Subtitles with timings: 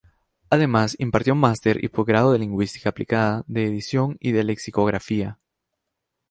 [0.49, 5.37] Además impartió másters y posgrados de Lingüística Aplicada, de Edición y de Lexicografía.